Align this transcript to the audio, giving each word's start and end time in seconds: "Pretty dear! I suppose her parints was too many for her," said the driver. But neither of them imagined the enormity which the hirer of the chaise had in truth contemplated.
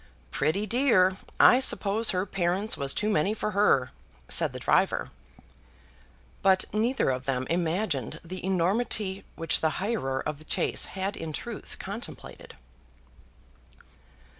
"Pretty 0.31 0.65
dear! 0.65 1.15
I 1.39 1.59
suppose 1.59 2.09
her 2.09 2.25
parints 2.25 2.75
was 2.75 2.91
too 2.91 3.07
many 3.07 3.35
for 3.35 3.51
her," 3.51 3.91
said 4.27 4.51
the 4.51 4.57
driver. 4.57 5.11
But 6.41 6.65
neither 6.73 7.11
of 7.11 7.25
them 7.25 7.45
imagined 7.51 8.19
the 8.25 8.43
enormity 8.43 9.25
which 9.35 9.61
the 9.61 9.73
hirer 9.77 10.19
of 10.25 10.39
the 10.39 10.45
chaise 10.49 10.85
had 10.97 11.15
in 11.15 11.33
truth 11.33 11.77
contemplated. 11.79 12.55